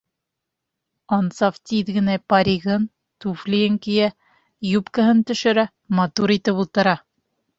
[1.17, 2.87] Ансаф тиҙ генә паригын,
[3.25, 4.09] туфлийын кейә,
[4.71, 6.99] юбкаһын төшөрә, матур итеп ултыра.